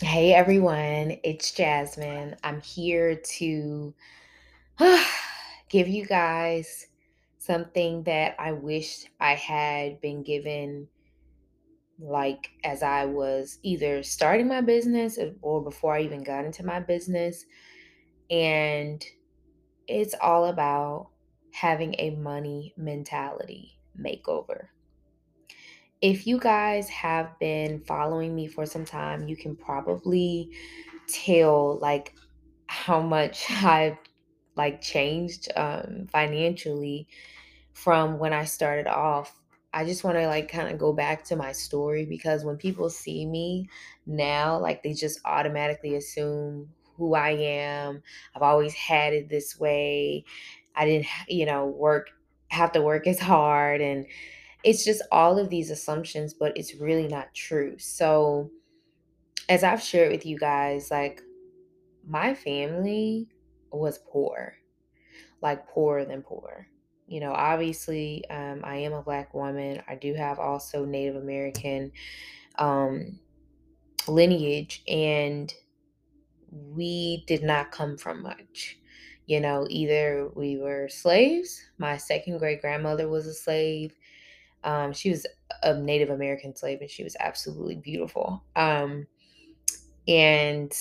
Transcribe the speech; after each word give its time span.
Hey 0.00 0.32
everyone, 0.32 1.18
it's 1.24 1.50
Jasmine. 1.50 2.36
I'm 2.44 2.60
here 2.60 3.16
to 3.16 3.92
give 5.70 5.88
you 5.88 6.06
guys 6.06 6.86
something 7.38 8.04
that 8.04 8.36
I 8.38 8.52
wish 8.52 9.06
I 9.18 9.34
had 9.34 10.00
been 10.00 10.22
given, 10.22 10.86
like 11.98 12.50
as 12.62 12.84
I 12.84 13.06
was 13.06 13.58
either 13.64 14.04
starting 14.04 14.46
my 14.46 14.60
business 14.60 15.18
or 15.42 15.64
before 15.64 15.96
I 15.96 16.02
even 16.02 16.22
got 16.22 16.44
into 16.44 16.64
my 16.64 16.78
business. 16.78 17.44
And 18.30 19.04
it's 19.88 20.14
all 20.22 20.44
about 20.44 21.08
having 21.52 21.96
a 21.98 22.10
money 22.10 22.72
mentality 22.76 23.80
makeover. 24.00 24.68
If 26.00 26.26
you 26.26 26.38
guys 26.38 26.88
have 26.90 27.38
been 27.38 27.80
following 27.80 28.34
me 28.34 28.46
for 28.46 28.66
some 28.66 28.84
time, 28.84 29.28
you 29.28 29.36
can 29.36 29.56
probably 29.56 30.50
tell 31.08 31.78
like 31.78 32.14
how 32.68 33.00
much 33.00 33.46
I've 33.50 33.98
like 34.56 34.80
changed 34.82 35.48
um 35.56 36.08
financially 36.12 37.08
from 37.74 38.18
when 38.18 38.32
I 38.32 38.44
started 38.44 38.86
off. 38.86 39.40
I 39.72 39.84
just 39.84 40.04
want 40.04 40.18
to 40.18 40.26
like 40.28 40.50
kind 40.50 40.70
of 40.72 40.78
go 40.78 40.92
back 40.92 41.24
to 41.26 41.36
my 41.36 41.52
story 41.52 42.06
because 42.06 42.44
when 42.44 42.56
people 42.56 42.90
see 42.90 43.26
me 43.26 43.68
now, 44.06 44.58
like 44.58 44.82
they 44.82 44.94
just 44.94 45.20
automatically 45.24 45.96
assume 45.96 46.70
who 46.96 47.14
I 47.14 47.30
am. 47.30 48.02
I've 48.34 48.42
always 48.42 48.74
had 48.74 49.12
it 49.14 49.28
this 49.28 49.58
way. 49.60 50.24
I 50.76 50.86
didn't, 50.86 51.06
you 51.28 51.46
know, 51.46 51.66
work 51.66 52.10
have 52.50 52.72
to 52.72 52.82
work 52.82 53.06
as 53.06 53.20
hard 53.20 53.80
and 53.80 54.06
it's 54.64 54.84
just 54.84 55.02
all 55.12 55.38
of 55.38 55.50
these 55.50 55.70
assumptions, 55.70 56.34
but 56.34 56.56
it's 56.56 56.74
really 56.74 57.08
not 57.08 57.34
true. 57.34 57.78
So, 57.78 58.50
as 59.48 59.64
I've 59.64 59.82
shared 59.82 60.12
with 60.12 60.26
you 60.26 60.38
guys, 60.38 60.90
like 60.90 61.22
my 62.06 62.34
family 62.34 63.28
was 63.72 63.98
poor, 64.10 64.54
like 65.40 65.68
poorer 65.68 66.04
than 66.04 66.22
poor. 66.22 66.68
You 67.06 67.20
know, 67.20 67.32
obviously, 67.32 68.24
um, 68.28 68.60
I 68.64 68.76
am 68.76 68.92
a 68.92 69.02
black 69.02 69.32
woman. 69.32 69.82
I 69.88 69.94
do 69.94 70.14
have 70.14 70.38
also 70.38 70.84
Native 70.84 71.16
American 71.16 71.92
um, 72.58 73.18
lineage, 74.06 74.82
and 74.86 75.52
we 76.50 77.24
did 77.26 77.42
not 77.42 77.70
come 77.70 77.96
from 77.96 78.22
much. 78.22 78.78
You 79.26 79.40
know, 79.40 79.66
either 79.68 80.30
we 80.34 80.56
were 80.56 80.88
slaves. 80.88 81.62
My 81.78 81.96
second 81.98 82.38
great 82.38 82.60
grandmother 82.60 83.08
was 83.08 83.26
a 83.26 83.34
slave. 83.34 83.94
Um, 84.64 84.92
she 84.92 85.10
was 85.10 85.26
a 85.62 85.74
Native 85.74 86.10
American 86.10 86.54
slave, 86.54 86.80
and 86.80 86.90
she 86.90 87.04
was 87.04 87.16
absolutely 87.20 87.76
beautiful. 87.76 88.44
Um, 88.56 89.06
and 90.06 90.72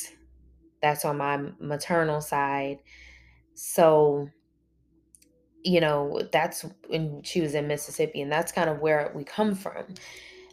that's 0.81 1.05
on 1.05 1.17
my 1.17 1.37
maternal 1.59 2.21
side. 2.21 2.79
So 3.53 4.29
you 5.63 5.81
know, 5.81 6.21
that's 6.31 6.65
when 6.87 7.21
she 7.23 7.41
was 7.41 7.53
in 7.53 7.67
Mississippi, 7.67 8.21
and 8.21 8.31
that's 8.31 8.53
kind 8.53 8.69
of 8.69 8.79
where 8.79 9.11
we 9.13 9.25
come 9.25 9.53
from. 9.53 9.95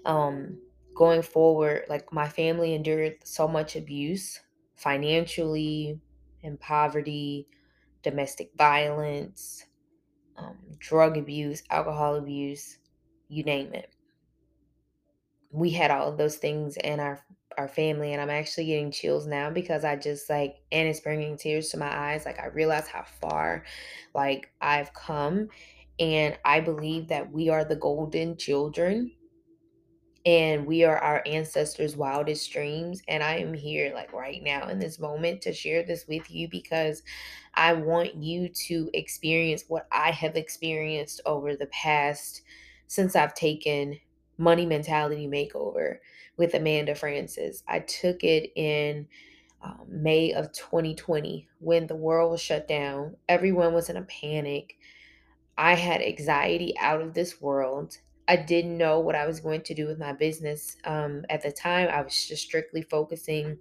Um, 0.04 0.58
going 0.96 1.22
forward, 1.22 1.84
like 1.88 2.12
my 2.12 2.28
family 2.28 2.74
endured 2.74 3.16
so 3.22 3.46
much 3.46 3.76
abuse 3.76 4.40
financially, 4.74 6.00
in 6.42 6.58
poverty, 6.58 7.48
domestic 8.02 8.50
violence, 8.56 9.64
um, 10.36 10.58
drug 10.78 11.16
abuse, 11.16 11.62
alcohol 11.70 12.16
abuse, 12.16 12.78
you 13.28 13.44
name 13.44 13.72
it. 13.74 13.90
We 15.50 15.70
had 15.70 15.90
all 15.90 16.08
of 16.08 16.18
those 16.18 16.36
things 16.36 16.76
in 16.76 17.00
our 17.00 17.24
our 17.56 17.68
family 17.68 18.12
and 18.12 18.20
I'm 18.20 18.30
actually 18.30 18.66
getting 18.66 18.90
chills 18.90 19.28
now 19.28 19.48
because 19.48 19.84
I 19.84 19.94
just 19.94 20.28
like 20.28 20.56
and 20.72 20.88
it's 20.88 20.98
bringing 20.98 21.36
tears 21.36 21.68
to 21.68 21.76
my 21.76 21.86
eyes 21.86 22.26
like 22.26 22.40
I 22.40 22.46
realize 22.46 22.88
how 22.88 23.04
far 23.20 23.64
like 24.12 24.50
I've 24.60 24.92
come 24.92 25.50
and 26.00 26.36
I 26.44 26.58
believe 26.58 27.06
that 27.08 27.30
we 27.30 27.50
are 27.50 27.64
the 27.64 27.76
golden 27.76 28.36
children 28.36 29.12
and 30.26 30.66
we 30.66 30.84
are 30.84 30.96
our 30.98 31.22
ancestors' 31.26 31.96
wildest 31.96 32.50
dreams. 32.50 33.02
And 33.08 33.22
I 33.22 33.36
am 33.36 33.52
here, 33.52 33.92
like 33.94 34.12
right 34.12 34.42
now 34.42 34.68
in 34.68 34.78
this 34.78 34.98
moment, 34.98 35.42
to 35.42 35.52
share 35.52 35.82
this 35.82 36.06
with 36.08 36.30
you 36.30 36.48
because 36.48 37.02
I 37.54 37.74
want 37.74 38.14
you 38.14 38.48
to 38.48 38.90
experience 38.94 39.64
what 39.68 39.86
I 39.92 40.10
have 40.12 40.36
experienced 40.36 41.20
over 41.26 41.56
the 41.56 41.66
past 41.66 42.42
since 42.86 43.16
I've 43.16 43.34
taken 43.34 44.00
Money 44.38 44.66
Mentality 44.66 45.28
Makeover 45.28 45.98
with 46.36 46.54
Amanda 46.54 46.94
Frances. 46.94 47.62
I 47.68 47.80
took 47.80 48.24
it 48.24 48.50
in 48.56 49.08
um, 49.62 49.86
May 49.88 50.32
of 50.32 50.52
2020 50.52 51.48
when 51.60 51.86
the 51.86 51.96
world 51.96 52.32
was 52.32 52.40
shut 52.40 52.68
down, 52.68 53.16
everyone 53.28 53.72
was 53.72 53.88
in 53.88 53.96
a 53.96 54.02
panic. 54.02 54.76
I 55.56 55.74
had 55.74 56.02
anxiety 56.02 56.74
out 56.78 57.00
of 57.00 57.14
this 57.14 57.40
world. 57.40 57.98
I 58.26 58.36
didn't 58.36 58.78
know 58.78 59.00
what 59.00 59.14
I 59.14 59.26
was 59.26 59.40
going 59.40 59.62
to 59.62 59.74
do 59.74 59.86
with 59.86 59.98
my 59.98 60.12
business. 60.12 60.76
Um, 60.84 61.24
at 61.30 61.42
the 61.42 61.52
time, 61.52 61.88
I 61.90 62.02
was 62.02 62.26
just 62.26 62.42
strictly 62.44 62.82
focusing 62.82 63.58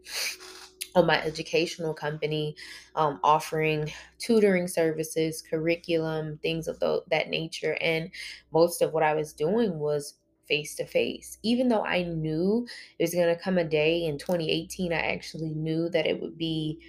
on 0.96 1.08
my 1.08 1.22
educational 1.24 1.94
company, 1.94 2.56
um, 2.96 3.20
offering 3.24 3.92
tutoring 4.20 4.68
services, 4.68 5.42
curriculum, 5.42 6.38
things 6.42 6.68
of 6.68 6.80
the, 6.80 7.04
that 7.10 7.30
nature. 7.30 7.78
And 7.82 8.10
most 8.52 8.82
of 8.82 8.94
what 8.94 9.04
I 9.04 9.14
was 9.14 9.34
doing 9.34 9.80
was 9.80 10.16
face 10.48 10.76
to 10.76 10.86
face. 10.86 11.38
Even 11.42 11.68
though 11.68 11.84
I 11.84 12.04
knew 12.04 12.68
it 13.00 13.04
was 13.04 13.14
going 13.14 13.34
to 13.34 13.42
come 13.42 13.58
a 13.58 13.64
day 13.64 14.06
in 14.06 14.18
2018, 14.18 14.94
I 14.94 14.98
actually 14.98 15.50
knew 15.50 15.90
that 15.90 16.06
it 16.06 16.22
would 16.22 16.38
be 16.38 16.80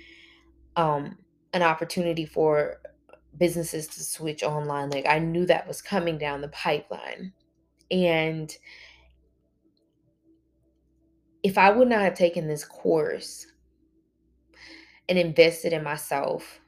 um, 0.77 1.17
an 1.53 1.63
opportunity 1.63 2.27
for 2.27 2.81
businesses 3.39 3.87
to 3.89 4.03
switch 4.03 4.43
online. 4.43 4.91
Like 4.91 5.07
I 5.09 5.19
knew 5.19 5.47
that 5.47 5.67
was 5.67 5.81
coming 5.81 6.19
down 6.19 6.41
the 6.41 6.49
pipeline. 6.49 7.33
And 7.91 8.55
if 11.43 11.59
I 11.59 11.71
would 11.71 11.89
not 11.89 12.01
have 12.01 12.15
taken 12.15 12.49
this 12.49 12.65
course 12.65 13.47
and 15.09 15.19
invested 15.19 15.73
in 15.73 15.83
myself 15.83 16.61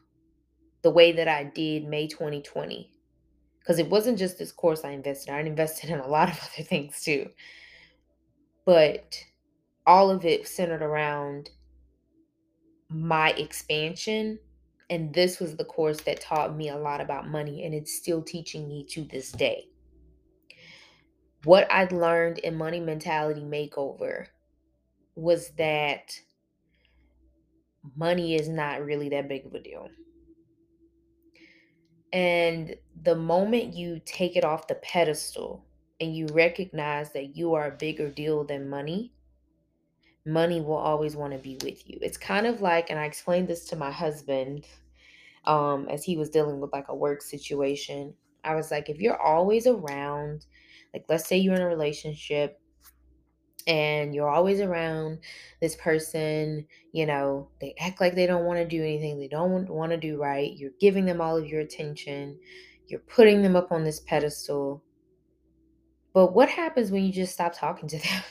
the 0.83 0.91
way 0.91 1.13
that 1.13 1.29
I 1.29 1.45
did 1.45 1.85
May 1.87 2.07
2020, 2.07 2.91
because 3.59 3.79
it 3.79 3.89
wasn't 3.91 4.19
just 4.19 4.39
this 4.39 4.53
course 4.53 4.85
I 4.85 4.91
invested, 4.91 5.33
I 5.33 5.41
invested 5.41 5.91
in 5.91 6.01
a 6.01 6.07
lot 6.07 6.31
of 6.31 6.39
other 6.39 6.63
things 6.63 7.03
too. 7.03 7.31
But 8.65 9.23
all 9.87 10.11
of 10.11 10.25
it 10.25 10.49
centered 10.49 10.83
around 10.83 11.51
my 12.89 13.31
expansion. 13.31 14.39
And 14.91 15.13
this 15.15 15.41
was 15.41 15.57
the 15.57 15.65
course 15.65 16.01
that 16.03 16.21
taught 16.21 16.57
me 16.57 16.69
a 16.69 16.77
lot 16.77 17.01
about 17.01 17.29
money, 17.29 17.65
and 17.65 17.75
it's 17.75 17.97
still 17.97 18.23
teaching 18.23 18.69
me 18.69 18.85
to 18.91 19.03
this 19.05 19.33
day. 19.33 19.67
What 21.45 21.71
I'd 21.71 21.93
learned 21.93 22.39
in 22.39 22.57
Money 22.57 22.81
Mentality 22.81 23.43
Makeover 23.43 24.27
was 25.17 25.51
that 25.59 26.21
money 27.95 28.35
is 28.35 28.49
not 28.49 28.85
really 28.85 29.09
that 29.11 29.29
big 29.29 29.47
of 29.47 29.55
a 29.55 29.61
deal. 29.61 29.89
And 32.13 32.77
the 33.03 33.15
moment 33.17 33.75
you 33.75 34.01
take 34.05 34.37
it 34.37 34.45
off 34.45 34.69
the 34.69 34.77
pedestal 34.77 35.65
and 36.01 36.17
you 36.17 36.27
recognize 36.33 37.13
that 37.13 37.37
you 37.37 37.55
are 37.55 37.69
a 37.69 37.77
bigger 37.77 38.11
deal 38.11 38.45
than 38.45 38.69
money, 38.69 39.13
money 40.25 40.61
will 40.61 40.77
always 40.77 41.17
want 41.17 41.33
to 41.33 41.39
be 41.39 41.59
with 41.63 41.89
you. 41.89 41.99
It's 42.03 42.17
kind 42.17 42.47
of 42.47 42.61
like, 42.61 42.91
and 42.91 42.99
I 42.99 43.05
explained 43.05 43.49
this 43.49 43.67
to 43.67 43.77
my 43.77 43.91
husband 43.91 44.67
um, 45.45 45.89
as 45.89 46.05
he 46.05 46.17
was 46.17 46.31
dealing 46.31 46.61
with 46.61 46.73
like 46.73 46.89
a 46.89 46.97
work 46.97 47.23
situation. 47.23 48.15
I 48.45 48.55
was 48.55 48.71
like, 48.71 48.89
if 48.89 49.01
you're 49.01 49.21
always 49.21 49.67
around, 49.67 50.47
like 50.95 51.05
let's 51.09 51.29
say 51.29 51.37
you're 51.37 51.55
in 51.55 51.63
a 51.63 51.67
relationship 51.67 52.61
and 53.67 54.15
you're 54.15 54.29
always 54.29 54.61
around 54.61 55.19
this 55.61 55.75
person, 55.77 56.67
you 56.93 57.07
know, 57.07 57.49
they 57.61 57.75
act 57.81 58.01
like 58.01 58.15
they 58.15 58.27
don't 58.27 58.45
want 58.45 58.59
to 58.59 58.65
do 58.65 58.83
anything, 58.83 59.19
they 59.19 59.29
don't 59.29 59.69
want 59.69 59.91
to 59.91 59.97
do 59.97 60.21
right, 60.21 60.57
you're 60.57 60.71
giving 60.81 61.05
them 61.05 61.21
all 61.21 61.37
of 61.37 61.47
your 61.47 61.61
attention, 61.61 62.39
you're 62.87 63.01
putting 63.01 63.43
them 63.43 63.57
up 63.57 63.73
on 63.73 63.85
this 63.85 64.01
pedestal. 64.01 64.83
But 66.13 66.33
what 66.33 66.49
happens 66.49 66.91
when 66.91 67.05
you 67.05 67.13
just 67.13 67.33
stop 67.33 67.55
talking 67.55 67.89
to 67.89 67.99
them? 67.99 68.23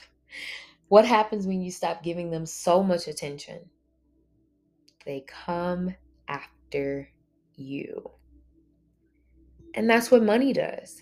what 0.87 1.05
happens 1.05 1.45
when 1.45 1.61
you 1.61 1.71
stop 1.71 2.03
giving 2.03 2.31
them 2.31 2.45
so 2.45 2.81
much 2.81 3.07
attention? 3.07 3.59
They 5.05 5.25
come 5.27 5.93
after 6.27 7.09
you. 7.55 8.11
And 9.73 9.89
that's 9.89 10.09
what 10.09 10.23
money 10.23 10.53
does. 10.53 11.01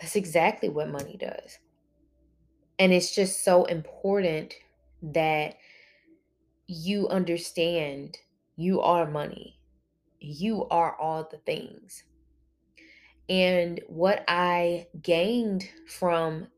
That's 0.00 0.16
exactly 0.16 0.68
what 0.68 0.90
money 0.90 1.16
does. 1.18 1.58
And 2.78 2.92
it's 2.92 3.14
just 3.14 3.44
so 3.44 3.64
important 3.64 4.54
that 5.02 5.56
you 6.66 7.08
understand 7.08 8.18
you 8.56 8.80
are 8.80 9.10
money. 9.10 9.58
You 10.20 10.66
are 10.68 10.96
all 10.98 11.28
the 11.30 11.38
things. 11.38 12.04
And 13.28 13.80
what 13.86 14.24
I 14.28 14.86
gained 15.02 15.68
from 15.88 16.48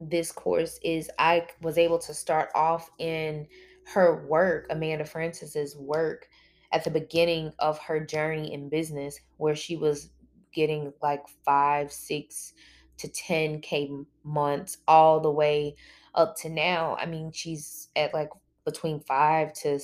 this 0.00 0.32
course 0.32 0.78
is 0.82 1.10
I 1.18 1.46
was 1.62 1.78
able 1.78 1.98
to 2.00 2.14
start 2.14 2.50
off 2.54 2.90
in 2.98 3.46
her 3.92 4.26
work, 4.26 4.66
Amanda 4.70 5.04
Frances's 5.04 5.76
work 5.76 6.28
at 6.72 6.84
the 6.84 6.90
beginning 6.90 7.52
of 7.60 7.78
her 7.78 8.04
journey 8.04 8.52
in 8.52 8.68
business, 8.68 9.20
where 9.36 9.54
she 9.54 9.76
was 9.76 10.10
getting 10.52 10.92
like 11.02 11.22
five, 11.44 11.92
six 11.92 12.52
to 12.98 13.08
10K 13.08 14.06
months, 14.24 14.78
all 14.86 15.20
the 15.20 15.30
way 15.30 15.76
up 16.14 16.36
to 16.38 16.48
now. 16.48 16.96
I 17.00 17.06
mean, 17.06 17.32
she's 17.32 17.88
at 17.96 18.14
like 18.14 18.30
between 18.64 19.00
five 19.00 19.52
to 19.54 19.80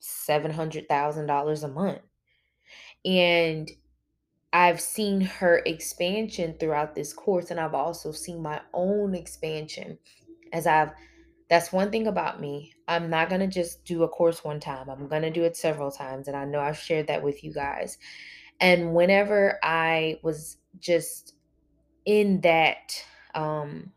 $700,000 0.00 1.64
a 1.64 1.68
month. 1.68 2.00
And 3.04 3.70
I've 4.52 4.80
seen 4.80 5.20
her 5.20 5.58
expansion 5.66 6.56
throughout 6.58 6.94
this 6.94 7.12
course, 7.12 7.50
and 7.50 7.60
I've 7.60 7.74
also 7.74 8.12
seen 8.12 8.42
my 8.42 8.60
own 8.72 9.14
expansion 9.14 9.98
as 10.52 10.66
I've 10.66 10.92
that's 11.48 11.72
one 11.72 11.90
thing 11.90 12.06
about 12.06 12.40
me. 12.40 12.74
I'm 12.86 13.08
not 13.08 13.28
going 13.28 13.40
to 13.40 13.46
just 13.46 13.84
do 13.84 14.02
a 14.02 14.08
course 14.08 14.44
one 14.44 14.60
time. 14.60 14.90
I'm 14.90 15.08
going 15.08 15.22
to 15.22 15.30
do 15.30 15.44
it 15.44 15.56
several 15.56 15.90
times. 15.90 16.28
And 16.28 16.36
I 16.36 16.44
know 16.44 16.60
I've 16.60 16.78
shared 16.78 17.06
that 17.06 17.22
with 17.22 17.42
you 17.42 17.52
guys. 17.52 17.96
And 18.60 18.94
whenever 18.94 19.58
I 19.62 20.18
was 20.22 20.58
just 20.78 21.34
in 22.04 22.40
that 22.42 23.04
um, 23.34 23.92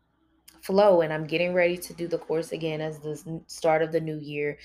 flow 0.62 1.00
and 1.00 1.12
I'm 1.12 1.26
getting 1.26 1.54
ready 1.54 1.76
to 1.78 1.94
do 1.94 2.06
the 2.08 2.18
course 2.18 2.52
again 2.52 2.80
as 2.80 3.00
the 3.00 3.42
start 3.46 3.82
of 3.82 3.92
the 3.92 4.00
new 4.00 4.18
year, 4.18 4.58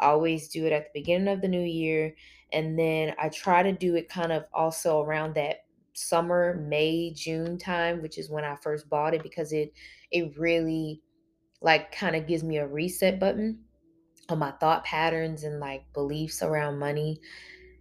I 0.00 0.06
always 0.06 0.48
do 0.48 0.66
it 0.66 0.72
at 0.72 0.92
the 0.92 1.00
beginning 1.00 1.28
of 1.28 1.40
the 1.40 1.48
new 1.48 1.62
year. 1.62 2.14
And 2.52 2.78
then 2.78 3.14
I 3.18 3.28
try 3.28 3.62
to 3.62 3.72
do 3.72 3.96
it 3.96 4.08
kind 4.08 4.32
of 4.32 4.44
also 4.52 5.00
around 5.02 5.34
that 5.34 5.64
summer, 5.94 6.54
May, 6.54 7.12
June 7.12 7.58
time, 7.58 8.02
which 8.02 8.18
is 8.18 8.30
when 8.30 8.44
I 8.44 8.56
first 8.56 8.88
bought 8.88 9.14
it 9.14 9.22
because 9.22 9.52
it 9.52 9.72
it 10.10 10.36
really 10.38 11.02
like 11.60 11.92
kind 11.92 12.14
of 12.16 12.26
gives 12.26 12.44
me 12.44 12.58
a 12.58 12.66
reset 12.66 13.18
button 13.18 13.64
on 14.28 14.38
my 14.38 14.52
thought 14.52 14.84
patterns 14.84 15.44
and 15.44 15.60
like 15.60 15.92
beliefs 15.92 16.42
around 16.42 16.78
money 16.78 17.20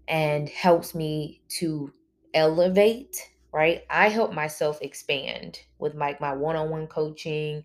and 0.08 0.50
helps 0.50 0.94
me 0.96 1.42
to 1.48 1.94
elevate 2.34 3.32
right 3.54 3.84
i 3.90 4.10
help 4.10 4.34
myself 4.34 4.80
expand 4.82 5.60
with 5.80 5.96
my, 5.96 6.18
my 6.20 6.34
one-on-one 6.34 6.88
coaching 6.88 7.64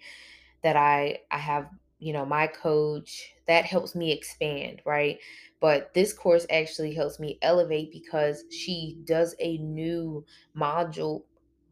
that 0.63 0.77
i 0.77 1.19
i 1.31 1.39
have 1.39 1.71
you 1.99 2.13
know 2.13 2.25
my 2.25 2.47
coach 2.47 3.33
that 3.47 3.65
helps 3.65 3.95
me 3.95 4.13
expand 4.13 4.83
right 4.87 5.19
but 5.61 5.93
this 5.95 6.13
course 6.13 6.47
actually 6.51 6.95
helps 6.95 7.19
me 7.21 7.39
elevate 7.43 7.93
because 7.93 8.45
she 8.51 8.99
does 9.05 9.35
a 9.41 9.59
new 9.59 10.25
module 10.57 11.25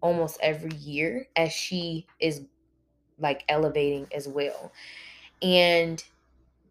almost 0.02 0.38
every 0.42 0.74
year 0.76 1.26
as 1.36 1.52
she 1.52 2.06
is 2.20 2.42
like 3.18 3.44
elevating 3.48 4.06
as 4.14 4.28
well. 4.28 4.72
And 5.42 6.02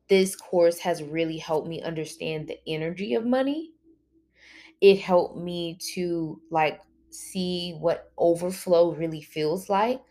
this 0.10 0.36
course 0.36 0.80
has 0.80 1.04
really 1.04 1.38
helped 1.38 1.68
me 1.68 1.82
understand 1.82 2.48
the 2.48 2.60
energy 2.68 3.16
of 3.16 3.26
money. 3.26 3.74
It 4.82 5.00
helped 5.00 5.38
me 5.38 5.78
to 5.94 6.42
like 6.50 6.82
see 7.16 7.74
what 7.80 8.12
overflow 8.18 8.94
really 8.94 9.22
feels 9.22 9.70
like. 9.70 10.02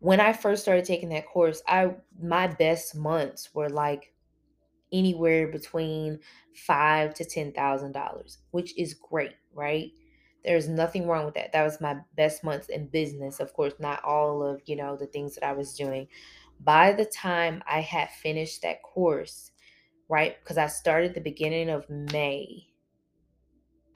When 0.00 0.20
I 0.20 0.32
first 0.32 0.62
started 0.62 0.84
taking 0.84 1.08
that 1.10 1.26
course, 1.26 1.62
I 1.66 1.94
my 2.20 2.46
best 2.46 2.94
months 2.94 3.54
were 3.54 3.70
like 3.70 4.12
anywhere 4.92 5.48
between 5.48 6.20
five 6.54 7.14
to 7.14 7.24
ten 7.24 7.52
thousand 7.52 7.92
dollars, 7.92 8.38
which 8.50 8.76
is 8.78 8.94
great, 8.94 9.34
right? 9.52 9.90
There's 10.44 10.68
nothing 10.68 11.06
wrong 11.06 11.24
with 11.26 11.34
that. 11.34 11.52
That 11.52 11.64
was 11.64 11.80
my 11.80 11.98
best 12.16 12.44
months 12.44 12.68
in 12.68 12.88
business. 12.88 13.40
Of 13.40 13.52
course, 13.52 13.74
not 13.80 14.02
all 14.04 14.42
of, 14.42 14.62
you 14.66 14.76
know, 14.76 14.96
the 14.96 15.06
things 15.06 15.34
that 15.34 15.44
I 15.44 15.52
was 15.52 15.74
doing. 15.74 16.06
By 16.60 16.92
the 16.92 17.04
time 17.04 17.62
I 17.68 17.80
had 17.80 18.10
finished 18.10 18.62
that 18.62 18.82
course, 18.82 19.50
right? 20.08 20.36
Because 20.42 20.58
I 20.58 20.68
started 20.68 21.14
the 21.14 21.20
beginning 21.20 21.70
of 21.70 21.88
May, 21.90 22.68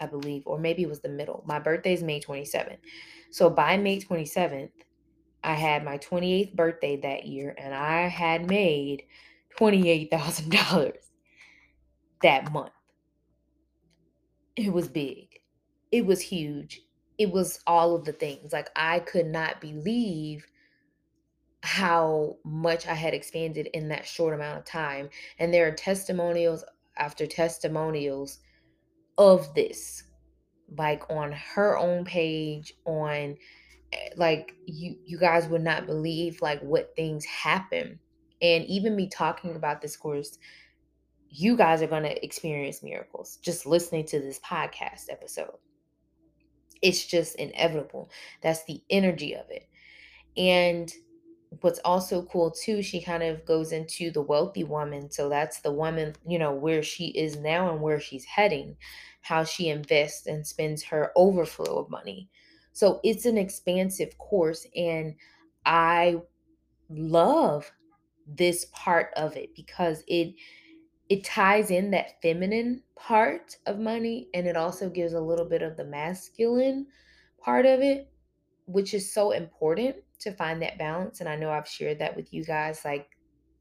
I 0.02 0.06
believe, 0.06 0.43
or 0.46 0.58
maybe 0.58 0.82
it 0.82 0.88
was 0.88 1.00
the 1.00 1.08
middle. 1.08 1.44
My 1.46 1.58
birthday 1.58 1.93
is 1.93 2.02
May 2.02 2.20
27th. 2.20 2.78
So 3.31 3.49
by 3.49 3.76
May 3.76 4.00
27th, 4.00 4.70
I 5.44 5.54
had 5.54 5.84
my 5.84 5.99
28th 5.99 6.54
birthday 6.54 6.96
that 7.00 7.26
year 7.26 7.54
and 7.56 7.75
I 7.75 8.08
had 8.08 8.49
made 8.49 9.04
$28,000 9.58 10.93
that 12.22 12.52
month. 12.52 12.72
It 14.56 14.72
was 14.72 14.88
big. 14.88 15.40
It 15.90 16.05
was 16.06 16.20
huge. 16.20 16.82
It 17.19 17.31
was 17.31 17.60
all 17.66 17.94
of 17.94 18.05
the 18.05 18.12
things. 18.12 18.52
Like 18.52 18.70
I 18.76 19.00
could 19.00 19.26
not 19.26 19.60
believe 19.60 20.46
how 21.62 22.37
much 22.44 22.87
I 22.87 22.94
had 22.94 23.14
expanded 23.14 23.69
in 23.72 23.88
that 23.88 24.06
short 24.06 24.34
amount 24.34 24.58
of 24.58 24.64
time. 24.64 25.08
And 25.38 25.55
there 25.55 25.66
are 25.69 25.72
testimonials 25.72 26.64
after 26.96 27.26
testimonials 27.26 28.40
of 29.18 29.54
this, 29.54 30.04
like 30.76 31.08
on 31.10 31.32
her 31.32 31.78
own 31.78 32.04
page, 32.04 32.74
on 32.84 33.36
eh, 33.92 34.08
like 34.16 34.54
you 34.66 34.96
you 35.04 35.18
guys 35.18 35.46
would 35.48 35.62
not 35.62 35.86
believe 35.86 36.40
like 36.40 36.60
what 36.60 36.94
things 36.96 37.24
happen. 37.24 37.98
And 38.40 38.64
even 38.66 38.96
me 38.96 39.08
talking 39.08 39.54
about 39.54 39.80
this 39.80 39.96
course, 39.96 40.38
you 41.28 41.56
guys 41.56 41.80
are 41.82 41.86
going 41.86 42.02
to 42.02 42.24
experience 42.24 42.82
miracles 42.82 43.38
just 43.42 43.66
listening 43.66 44.04
to 44.06 44.20
this 44.20 44.40
podcast 44.40 45.04
episode. 45.10 45.56
It's 46.82 47.06
just 47.06 47.36
inevitable. 47.36 48.10
That's 48.42 48.64
the 48.64 48.82
energy 48.90 49.34
of 49.34 49.46
it. 49.48 49.68
And 50.36 50.92
what's 51.60 51.81
also 51.84 52.22
cool 52.22 52.50
too, 52.50 52.82
she 52.82 53.00
kind 53.02 53.22
of 53.22 53.44
goes 53.44 53.72
into 53.72 54.10
the 54.10 54.22
wealthy 54.22 54.64
woman. 54.64 55.10
So 55.10 55.28
that's 55.28 55.60
the 55.60 55.72
woman, 55.72 56.14
you 56.26 56.38
know, 56.38 56.52
where 56.52 56.82
she 56.82 57.08
is 57.08 57.37
now 57.37 57.70
and 57.72 57.81
where 57.81 58.00
she's 58.00 58.25
heading, 58.25 58.76
how 59.20 59.44
she 59.44 59.69
invests 59.69 60.26
and 60.26 60.46
spends 60.46 60.82
her 60.84 61.12
overflow 61.14 61.78
of 61.78 61.90
money. 61.90 62.31
So 62.72 63.00
it's 63.04 63.26
an 63.26 63.37
expansive 63.37 64.16
course. 64.19 64.66
And 64.75 65.14
I 65.66 66.22
love 66.88 67.70
this 68.26 68.66
part 68.72 69.10
of 69.16 69.37
it 69.37 69.55
because 69.55 70.05
it 70.06 70.34
it 71.08 71.25
ties 71.25 71.70
in 71.70 71.90
that 71.90 72.22
feminine 72.22 72.82
part 72.94 73.56
of 73.66 73.78
money 73.78 74.28
and 74.32 74.46
it 74.46 74.56
also 74.56 74.88
gives 74.88 75.12
a 75.12 75.20
little 75.20 75.44
bit 75.44 75.60
of 75.60 75.76
the 75.76 75.84
masculine 75.84 76.87
part 77.38 77.66
of 77.66 77.81
it 77.81 78.08
which 78.66 78.94
is 78.94 79.12
so 79.12 79.32
important 79.32 79.96
to 80.22 80.32
find 80.32 80.62
that 80.62 80.78
balance. 80.78 81.20
And 81.20 81.28
I 81.28 81.36
know 81.36 81.50
I've 81.50 81.69
shared 81.69 81.98
that 82.00 82.16
with 82.16 82.32
you 82.32 82.44
guys. 82.44 82.84
Like 82.84 83.08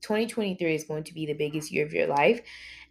2023 0.02 0.76
is 0.76 0.84
going 0.84 1.04
to 1.06 1.14
be 1.14 1.26
the 1.26 1.34
biggest 1.34 1.72
year 1.72 1.86
of 1.86 1.94
your 1.94 2.08
life. 2.08 2.42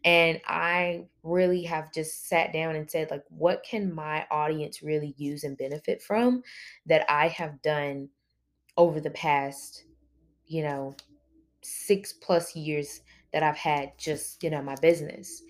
And 0.05 0.41
I 0.47 1.05
really 1.23 1.63
have 1.65 1.93
just 1.93 2.29
sat 2.29 2.53
down 2.53 2.77
and 2.77 2.91
said, 2.91 3.11
like, 3.11 3.25
what 3.29 3.63
can 3.69 3.95
my 3.95 4.27
audience 4.31 4.83
really 4.83 5.15
use 5.19 5.45
and 5.45 5.59
benefit 5.59 6.03
from 6.03 6.43
that 6.87 7.05
I 7.11 7.29
have 7.29 7.61
done 7.63 8.09
over 8.77 9.01
the 9.01 9.11
past, 9.11 9.85
you 10.47 10.63
know, 10.63 10.95
six 11.63 12.15
plus 12.15 12.57
years 12.57 13.03
that 13.33 13.43
I've 13.43 13.57
had 13.57 13.93
just, 13.99 14.43
you 14.43 14.51
know, 14.51 14.63
my 14.63 14.77
business. 14.77 15.43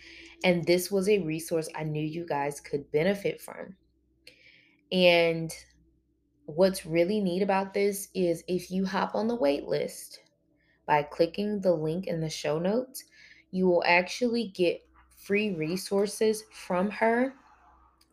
And 0.43 0.65
this 0.65 0.91
was 0.91 1.09
a 1.09 1.21
resource 1.21 1.69
I 1.75 1.85
knew 1.85 2.03
you 2.03 2.27
guys 2.27 2.61
could 2.61 2.91
benefit 2.91 3.41
from. 3.41 3.77
And 4.91 5.55
what's 6.57 6.87
really 6.87 7.21
neat 7.21 7.43
about 7.43 7.75
this 7.75 8.09
is 8.15 8.45
if 8.49 8.71
you 8.71 8.85
hop 8.85 9.15
on 9.15 9.29
the 9.29 9.35
wait 9.35 9.65
list 9.67 10.21
by 10.87 11.03
clicking 11.03 11.61
the 11.61 11.73
link 11.73 12.07
in 12.07 12.21
the 12.21 12.31
show 12.31 12.59
notes, 12.59 13.05
you 13.51 13.67
will 13.67 13.85
actually 13.87 14.49
get 14.49 14.81
free 15.17 15.55
resources 15.55 16.45
from 16.53 16.91
her 16.91 17.35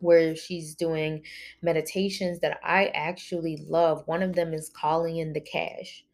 where 0.00 0.36
she's 0.36 0.74
doing 0.74 1.22
meditations 1.62 2.38
that 2.40 2.58
I 2.62 2.86
actually 2.94 3.64
love. 3.68 4.06
One 4.06 4.22
of 4.22 4.34
them 4.34 4.54
is 4.54 4.70
calling 4.70 5.16
in 5.16 5.32
the 5.32 5.40
cash. 5.40 6.04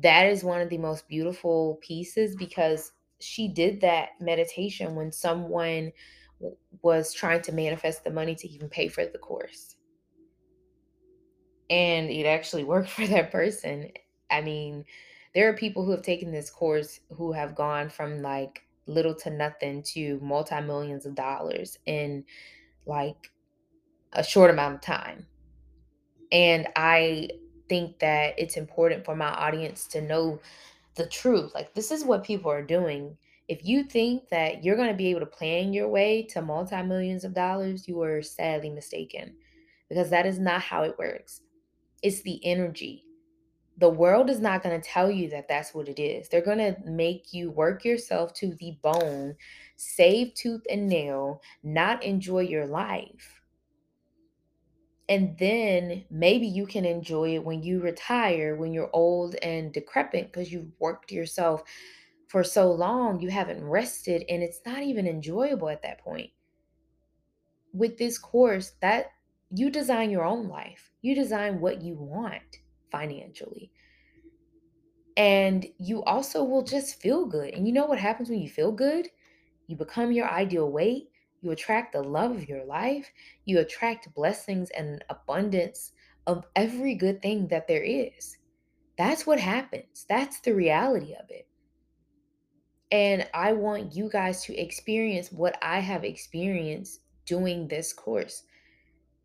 That 0.00 0.26
is 0.26 0.42
one 0.42 0.60
of 0.60 0.68
the 0.68 0.78
most 0.78 1.06
beautiful 1.06 1.78
pieces 1.80 2.34
because 2.34 2.92
she 3.20 3.46
did 3.46 3.80
that 3.82 4.10
meditation 4.20 4.96
when 4.96 5.12
someone 5.12 5.92
was 6.82 7.14
trying 7.14 7.42
to 7.42 7.52
manifest 7.52 8.02
the 8.02 8.10
money 8.10 8.34
to 8.34 8.48
even 8.48 8.68
pay 8.68 8.88
for 8.88 9.06
the 9.06 9.18
course 9.18 9.76
and 11.70 12.10
it 12.10 12.26
actually 12.26 12.64
worked 12.72 12.90
for 12.90 13.06
that 13.06 13.30
person. 13.30 13.90
I 14.30 14.40
mean, 14.40 14.84
there 15.34 15.48
are 15.48 15.54
people 15.54 15.84
who 15.84 15.92
have 15.92 16.02
taken 16.02 16.30
this 16.30 16.50
course 16.50 17.00
who 17.10 17.32
have 17.32 17.54
gone 17.54 17.88
from 17.88 18.20
like 18.22 18.62
little 18.86 19.14
to 19.14 19.30
nothing 19.30 19.82
to 19.82 20.18
multi 20.22 20.60
millions 20.60 21.06
of 21.06 21.14
dollars 21.14 21.78
in 21.86 22.24
like 22.86 23.30
a 24.12 24.22
short 24.22 24.50
amount 24.50 24.74
of 24.74 24.80
time. 24.80 25.26
And 26.30 26.66
I 26.76 27.28
think 27.68 27.98
that 28.00 28.34
it's 28.38 28.56
important 28.56 29.04
for 29.04 29.14
my 29.14 29.28
audience 29.28 29.86
to 29.88 30.00
know 30.00 30.40
the 30.94 31.06
truth. 31.06 31.54
Like, 31.54 31.74
this 31.74 31.90
is 31.90 32.04
what 32.04 32.24
people 32.24 32.50
are 32.50 32.62
doing. 32.62 33.16
If 33.48 33.64
you 33.64 33.84
think 33.84 34.28
that 34.30 34.64
you're 34.64 34.76
going 34.76 34.88
to 34.88 34.94
be 34.94 35.08
able 35.08 35.20
to 35.20 35.26
plan 35.26 35.72
your 35.72 35.88
way 35.88 36.22
to 36.30 36.42
multi 36.42 36.82
millions 36.82 37.24
of 37.24 37.34
dollars, 37.34 37.86
you 37.86 38.00
are 38.02 38.22
sadly 38.22 38.70
mistaken 38.70 39.34
because 39.88 40.10
that 40.10 40.26
is 40.26 40.38
not 40.38 40.62
how 40.62 40.82
it 40.84 40.98
works 40.98 41.42
it's 42.02 42.22
the 42.22 42.44
energy. 42.44 43.04
The 43.78 43.88
world 43.88 44.28
is 44.28 44.40
not 44.40 44.62
going 44.62 44.78
to 44.78 44.86
tell 44.86 45.10
you 45.10 45.30
that 45.30 45.48
that's 45.48 45.74
what 45.74 45.88
it 45.88 46.00
is. 46.00 46.28
They're 46.28 46.40
going 46.40 46.58
to 46.58 46.76
make 46.84 47.32
you 47.32 47.50
work 47.50 47.84
yourself 47.84 48.34
to 48.34 48.54
the 48.54 48.76
bone, 48.82 49.34
save 49.76 50.34
tooth 50.34 50.62
and 50.70 50.88
nail, 50.88 51.40
not 51.62 52.02
enjoy 52.02 52.40
your 52.40 52.66
life. 52.66 53.40
And 55.08 55.36
then 55.38 56.04
maybe 56.10 56.46
you 56.46 56.66
can 56.66 56.84
enjoy 56.84 57.34
it 57.34 57.44
when 57.44 57.62
you 57.62 57.80
retire, 57.80 58.56
when 58.56 58.72
you're 58.72 58.90
old 58.92 59.34
and 59.42 59.72
decrepit, 59.72 60.32
because 60.32 60.52
you've 60.52 60.70
worked 60.78 61.10
yourself 61.10 61.62
for 62.28 62.44
so 62.44 62.70
long, 62.70 63.20
you 63.20 63.30
haven't 63.30 63.62
rested, 63.62 64.24
and 64.28 64.42
it's 64.42 64.60
not 64.64 64.82
even 64.82 65.06
enjoyable 65.06 65.68
at 65.68 65.82
that 65.82 65.98
point. 65.98 66.30
With 67.74 67.98
this 67.98 68.18
course, 68.18 68.72
that 68.80 69.10
you 69.50 69.70
design 69.70 70.10
your 70.10 70.24
own 70.24 70.48
life. 70.48 70.91
You 71.02 71.14
design 71.14 71.60
what 71.60 71.82
you 71.82 71.94
want 71.94 72.58
financially. 72.90 73.70
And 75.16 75.66
you 75.78 76.02
also 76.04 76.42
will 76.42 76.62
just 76.62 77.00
feel 77.00 77.26
good. 77.26 77.52
And 77.52 77.66
you 77.66 77.72
know 77.72 77.86
what 77.86 77.98
happens 77.98 78.30
when 78.30 78.40
you 78.40 78.48
feel 78.48 78.72
good? 78.72 79.08
You 79.66 79.76
become 79.76 80.12
your 80.12 80.28
ideal 80.28 80.70
weight. 80.70 81.10
You 81.42 81.50
attract 81.50 81.92
the 81.92 82.02
love 82.02 82.30
of 82.30 82.48
your 82.48 82.64
life. 82.64 83.10
You 83.44 83.58
attract 83.58 84.14
blessings 84.14 84.70
and 84.70 85.04
abundance 85.10 85.92
of 86.26 86.44
every 86.56 86.94
good 86.94 87.20
thing 87.20 87.48
that 87.48 87.66
there 87.66 87.82
is. 87.82 88.38
That's 88.96 89.26
what 89.26 89.40
happens. 89.40 90.06
That's 90.08 90.40
the 90.40 90.54
reality 90.54 91.14
of 91.14 91.28
it. 91.30 91.48
And 92.92 93.26
I 93.34 93.54
want 93.54 93.94
you 93.94 94.08
guys 94.10 94.44
to 94.44 94.56
experience 94.56 95.32
what 95.32 95.58
I 95.62 95.80
have 95.80 96.04
experienced 96.04 97.00
doing 97.26 97.66
this 97.66 97.92
course. 97.92 98.44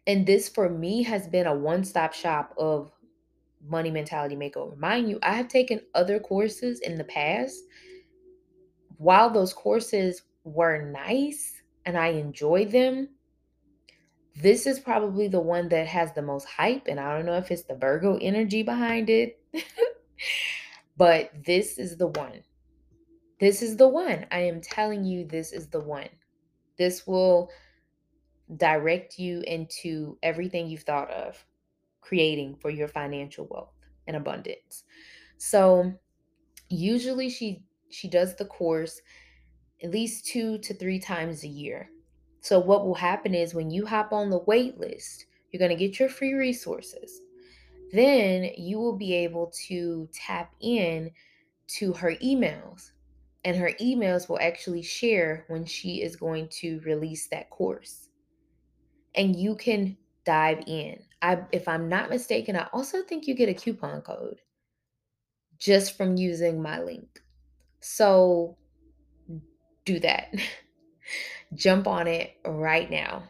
And 0.08 0.26
this 0.26 0.48
for 0.48 0.70
me 0.70 1.04
has 1.04 1.28
been 1.28 1.46
a 1.46 1.54
one 1.54 1.84
stop 1.84 2.14
shop 2.14 2.54
of 2.58 2.92
money 3.68 3.92
mentality 3.92 4.38
makeover. 4.38 4.78
Mind 4.78 5.10
you, 5.10 5.20
I 5.22 5.34
have 5.34 5.50
taken 5.50 5.82
other 5.94 6.20
courses 6.20 6.80
in 6.80 6.98
the 6.98 7.04
past. 7.04 7.60
While 8.98 9.30
those 9.30 9.54
courses 9.54 10.24
were 10.46 10.90
nice 10.90 11.62
and 11.86 11.98
I 11.98 12.08
enjoyed 12.08 12.72
them, 12.72 13.10
this 14.42 14.66
is 14.66 14.80
probably 14.80 15.28
the 15.28 15.42
one 15.42 15.68
that 15.70 15.88
has 15.88 16.14
the 16.14 16.22
most 16.22 16.46
hype. 16.46 16.88
And 16.88 17.00
I 17.00 17.16
don't 17.16 17.26
know 17.26 17.38
if 17.38 17.52
it's 17.52 17.64
the 17.64 17.76
Virgo 17.76 18.18
energy 18.22 18.64
behind 18.64 19.10
it, 19.10 19.40
but 20.98 21.32
this 21.46 21.78
is 21.78 21.98
the 21.98 22.08
one. 22.08 22.44
This 23.40 23.62
is 23.62 23.76
the 23.76 23.88
one. 23.88 24.26
I 24.32 24.40
am 24.40 24.62
telling 24.62 25.04
you, 25.04 25.26
this 25.26 25.52
is 25.52 25.68
the 25.68 25.82
one. 25.82 26.10
This 26.78 27.06
will 27.06 27.50
direct 28.56 29.20
you 29.20 29.42
into 29.46 30.18
everything 30.24 30.68
you've 30.68 30.84
thought 30.84 31.12
of 31.12 31.44
creating 32.02 32.56
for 32.56 32.70
your 32.70 32.88
financial 32.88 33.48
wealth 33.50 33.74
and 34.08 34.16
abundance. 34.16 34.84
So, 35.38 35.94
usually 36.70 37.30
she 37.30 37.64
she 37.90 38.08
does 38.10 38.36
the 38.36 38.46
course 38.46 39.02
at 39.84 39.92
least 39.92 40.26
2 40.28 40.58
to 40.60 40.74
3 40.74 41.00
times 41.00 41.44
a 41.44 41.48
year. 41.48 41.90
So 42.42 42.60
what 42.60 42.86
will 42.86 42.96
happen 42.96 43.34
is 43.34 43.54
when 43.54 43.70
you 43.70 43.86
hop 43.86 44.12
on 44.12 44.30
the 44.30 44.40
wait 44.40 44.80
list, 44.80 45.26
you're 45.52 45.60
going 45.60 45.76
to 45.76 45.76
get 45.76 46.00
your 46.00 46.10
free 46.10 46.34
resources. 46.34 47.22
Then 47.92 48.52
you 48.58 48.80
will 48.80 48.98
be 48.98 49.14
able 49.14 49.52
to 49.68 50.10
tap 50.14 50.54
in 50.60 51.12
to 51.68 51.94
her 51.94 52.16
emails 52.16 52.92
and 53.46 53.56
her 53.56 53.72
emails 53.80 54.28
will 54.28 54.40
actually 54.40 54.82
share 54.82 55.46
when 55.48 55.66
she 55.66 56.02
is 56.02 56.16
going 56.16 56.50
to 56.50 56.82
release 56.82 57.28
that 57.28 57.50
course. 57.50 58.07
And 59.18 59.36
you 59.36 59.56
can 59.56 59.98
dive 60.26 60.64
in. 60.68 61.00
I 61.22 61.40
if 61.52 61.68
I'm 61.68 61.90
not 61.90 62.10
mistaken, 62.10 62.56
I 62.56 62.68
also 62.72 63.02
think 63.02 63.28
you 63.28 63.34
get 63.34 63.50
a 63.50 63.54
coupon 63.54 64.02
code 64.02 64.40
just 65.58 65.98
from 65.98 66.18
using 66.18 66.62
my 66.62 66.80
link. 66.80 67.22
So 67.80 68.58
do 69.86 70.00
that. 70.00 70.34
Jump 71.54 71.88
on 71.88 72.08
it 72.08 72.36
right 72.46 72.90
now. 72.90 73.24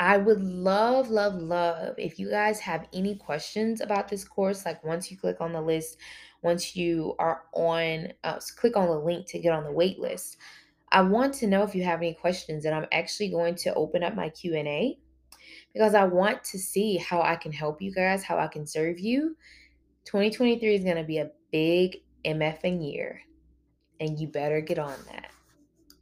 I 0.00 0.18
would 0.18 0.42
love, 0.42 1.08
love, 1.08 1.36
love 1.36 1.94
if 1.98 2.18
you 2.18 2.28
guys 2.28 2.58
have 2.60 2.88
any 2.92 3.14
questions 3.14 3.80
about 3.80 4.08
this 4.08 4.24
course. 4.24 4.66
Like 4.66 4.84
once 4.84 5.10
you 5.10 5.16
click 5.16 5.40
on 5.40 5.52
the 5.52 5.62
list, 5.62 5.98
once 6.42 6.74
you 6.74 7.14
are 7.18 7.44
on, 7.52 8.12
uh, 8.24 8.40
click 8.56 8.76
on 8.76 8.88
the 8.88 8.98
link 8.98 9.26
to 9.28 9.38
get 9.38 9.52
on 9.52 9.62
the 9.62 9.72
wait 9.72 10.00
list. 10.00 10.36
I 10.94 11.02
want 11.02 11.34
to 11.34 11.48
know 11.48 11.64
if 11.64 11.74
you 11.74 11.82
have 11.82 11.98
any 11.98 12.14
questions, 12.14 12.64
and 12.64 12.72
I'm 12.72 12.86
actually 12.92 13.28
going 13.28 13.56
to 13.56 13.74
open 13.74 14.04
up 14.04 14.14
my 14.14 14.28
Q 14.28 14.54
and 14.54 14.68
A 14.68 14.96
because 15.72 15.92
I 15.92 16.04
want 16.04 16.44
to 16.44 16.58
see 16.58 16.98
how 16.98 17.20
I 17.20 17.34
can 17.34 17.50
help 17.50 17.82
you 17.82 17.92
guys, 17.92 18.22
how 18.22 18.38
I 18.38 18.46
can 18.46 18.64
serve 18.64 19.00
you. 19.00 19.36
2023 20.04 20.72
is 20.72 20.84
going 20.84 20.96
to 20.96 21.02
be 21.02 21.18
a 21.18 21.32
big 21.50 21.96
MFing 22.24 22.88
year, 22.88 23.20
and 23.98 24.20
you 24.20 24.28
better 24.28 24.60
get 24.60 24.78
on 24.78 24.94
that. 25.10 25.33